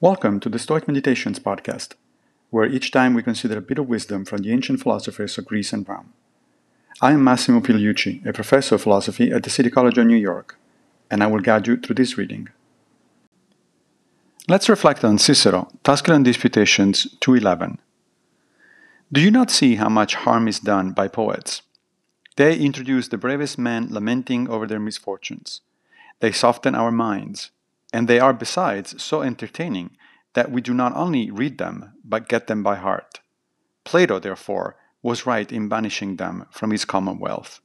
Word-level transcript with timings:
Welcome 0.00 0.38
to 0.40 0.48
the 0.48 0.60
Stoic 0.60 0.86
Meditations 0.86 1.40
podcast, 1.40 1.94
where 2.50 2.64
each 2.64 2.92
time 2.92 3.14
we 3.14 3.22
consider 3.24 3.58
a 3.58 3.60
bit 3.60 3.80
of 3.80 3.88
wisdom 3.88 4.24
from 4.24 4.42
the 4.42 4.52
ancient 4.52 4.80
philosophers 4.80 5.36
of 5.36 5.46
Greece 5.46 5.72
and 5.72 5.88
Rome. 5.88 6.12
I 7.00 7.10
am 7.10 7.24
Massimo 7.24 7.58
Pigliucci, 7.58 8.24
a 8.24 8.32
professor 8.32 8.76
of 8.76 8.82
philosophy 8.82 9.32
at 9.32 9.42
the 9.42 9.50
City 9.50 9.70
College 9.70 9.98
of 9.98 10.06
New 10.06 10.14
York, 10.14 10.56
and 11.10 11.20
I 11.20 11.26
will 11.26 11.40
guide 11.40 11.66
you 11.66 11.76
through 11.76 11.96
this 11.96 12.16
reading. 12.16 12.48
Let's 14.46 14.68
reflect 14.68 15.02
on 15.02 15.18
Cicero, 15.18 15.66
Tusculan 15.82 16.22
Disputations 16.22 17.08
211. 17.18 17.80
Do 19.12 19.20
you 19.20 19.32
not 19.32 19.50
see 19.50 19.74
how 19.74 19.88
much 19.88 20.14
harm 20.14 20.46
is 20.46 20.60
done 20.60 20.92
by 20.92 21.08
poets? 21.08 21.62
They 22.36 22.56
introduce 22.56 23.08
the 23.08 23.18
bravest 23.18 23.58
men 23.58 23.88
lamenting 23.90 24.48
over 24.48 24.68
their 24.68 24.78
misfortunes. 24.78 25.60
They 26.20 26.30
soften 26.30 26.76
our 26.76 26.92
minds 26.92 27.50
and 27.92 28.08
they 28.08 28.20
are 28.20 28.32
besides 28.32 29.02
so 29.02 29.22
entertaining 29.22 29.96
that 30.34 30.50
we 30.50 30.60
do 30.60 30.74
not 30.74 30.94
only 30.94 31.30
read 31.30 31.58
them, 31.58 31.92
but 32.04 32.28
get 32.28 32.46
them 32.46 32.62
by 32.62 32.76
heart. 32.76 33.20
Plato, 33.84 34.18
therefore, 34.18 34.76
was 35.02 35.26
right 35.26 35.50
in 35.50 35.68
banishing 35.68 36.16
them 36.16 36.46
from 36.50 36.70
his 36.70 36.84
commonwealth. 36.84 37.60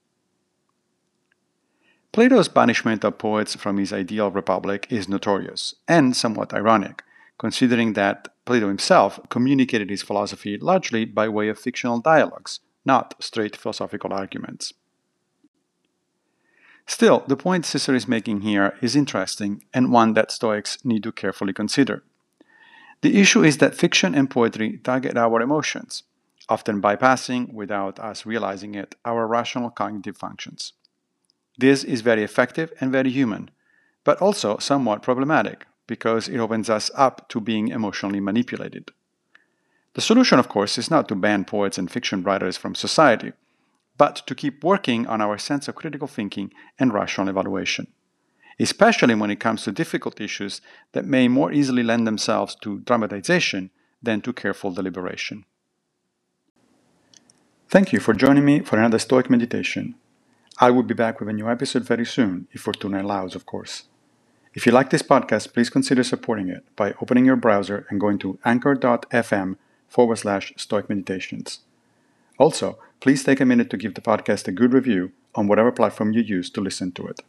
Plato's 2.13 2.47
banishment 2.47 3.03
of 3.03 3.17
poets 3.17 3.55
from 3.55 3.77
his 3.77 3.91
ideal 3.91 4.29
republic 4.29 4.85
is 4.89 5.09
notorious 5.09 5.75
and 5.87 6.15
somewhat 6.15 6.53
ironic, 6.53 7.03
considering 7.39 7.93
that 7.93 8.27
Plato 8.45 8.67
himself 8.67 9.19
communicated 9.29 9.89
his 9.89 10.03
philosophy 10.03 10.57
largely 10.57 11.05
by 11.05 11.27
way 11.27 11.49
of 11.49 11.59
fictional 11.59 11.99
dialogues, 11.99 12.59
not 12.85 13.15
straight 13.19 13.55
philosophical 13.55 14.13
arguments. 14.13 14.73
Still, 16.85 17.23
the 17.27 17.37
point 17.37 17.65
Cicero 17.65 17.95
is 17.95 18.07
making 18.07 18.41
here 18.41 18.77
is 18.81 18.95
interesting 18.95 19.63
and 19.73 19.91
one 19.91 20.13
that 20.13 20.31
Stoics 20.31 20.83
need 20.83 21.03
to 21.03 21.11
carefully 21.11 21.53
consider. 21.53 22.03
The 23.01 23.19
issue 23.19 23.43
is 23.43 23.57
that 23.57 23.75
fiction 23.75 24.15
and 24.15 24.29
poetry 24.29 24.79
target 24.83 25.17
our 25.17 25.41
emotions, 25.41 26.03
often 26.49 26.81
bypassing, 26.81 27.53
without 27.53 27.99
us 27.99 28.25
realizing 28.25 28.75
it, 28.75 28.95
our 29.05 29.27
rational 29.27 29.69
cognitive 29.69 30.17
functions. 30.17 30.73
This 31.57 31.83
is 31.83 32.01
very 32.01 32.23
effective 32.23 32.73
and 32.79 32.91
very 32.91 33.11
human, 33.11 33.49
but 34.03 34.21
also 34.21 34.57
somewhat 34.57 35.03
problematic 35.03 35.65
because 35.87 36.27
it 36.27 36.37
opens 36.37 36.69
us 36.69 36.89
up 36.95 37.27
to 37.29 37.39
being 37.39 37.67
emotionally 37.67 38.19
manipulated. 38.19 38.91
The 39.93 40.01
solution, 40.01 40.39
of 40.39 40.49
course, 40.49 40.77
is 40.77 40.89
not 40.89 41.07
to 41.09 41.15
ban 41.15 41.45
poets 41.45 41.77
and 41.77 41.91
fiction 41.91 42.23
writers 42.23 42.57
from 42.57 42.73
society, 42.73 43.33
but 43.97 44.15
to 44.27 44.35
keep 44.35 44.63
working 44.63 45.05
on 45.07 45.21
our 45.21 45.37
sense 45.37 45.67
of 45.67 45.75
critical 45.75 46.07
thinking 46.07 46.51
and 46.79 46.93
rational 46.93 47.29
evaluation, 47.29 47.87
especially 48.59 49.15
when 49.15 49.31
it 49.31 49.39
comes 49.39 49.63
to 49.63 49.71
difficult 49.71 50.19
issues 50.19 50.61
that 50.93 51.05
may 51.05 51.27
more 51.27 51.51
easily 51.51 51.83
lend 51.83 52.07
themselves 52.07 52.55
to 52.55 52.79
dramatization 52.79 53.69
than 54.01 54.21
to 54.21 54.33
careful 54.33 54.71
deliberation. 54.71 55.45
Thank 57.69 57.91
you 57.91 57.99
for 57.99 58.13
joining 58.13 58.45
me 58.45 58.59
for 58.59 58.77
another 58.77 58.99
Stoic 58.99 59.29
meditation. 59.29 59.95
I 60.59 60.69
will 60.69 60.83
be 60.83 60.93
back 60.93 61.19
with 61.19 61.29
a 61.29 61.33
new 61.33 61.49
episode 61.49 61.83
very 61.83 62.05
soon, 62.05 62.47
if 62.51 62.61
Fortuna 62.61 63.01
allows, 63.01 63.33
of 63.33 63.45
course. 63.47 63.83
If 64.53 64.67
you 64.67 64.71
like 64.71 64.91
this 64.91 65.01
podcast, 65.01 65.53
please 65.53 65.71
consider 65.71 66.03
supporting 66.03 66.49
it 66.49 66.63
by 66.75 66.93
opening 67.01 67.25
your 67.25 67.35
browser 67.35 67.87
and 67.89 67.99
going 67.99 68.19
to 68.19 68.37
anchor.fm 68.45 69.55
forward 69.87 70.17
slash 70.17 70.53
stoic 70.57 70.89
meditations. 70.89 71.61
Also, 72.37 72.77
please 73.03 73.21
take 73.21 73.41
a 73.41 73.45
minute 73.45 73.69
to 73.69 73.75
give 73.75 73.95
the 73.95 74.01
podcast 74.01 74.47
a 74.47 74.51
good 74.53 74.71
review 74.71 75.11
on 75.35 75.45
whatever 75.45 75.73
platform 75.73 76.13
you 76.13 76.21
use 76.21 76.49
to 76.49 76.61
listen 76.61 76.89
to 76.89 77.05
it. 77.05 77.19